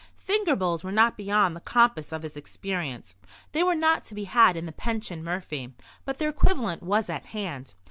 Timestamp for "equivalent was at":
6.29-7.25